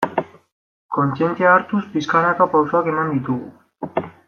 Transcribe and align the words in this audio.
Kontzientzia 0.95 1.51
hartuz, 1.57 1.83
pixkanaka 1.97 2.49
pausoak 2.55 2.91
eman 2.95 3.13
ditugu. 3.15 4.07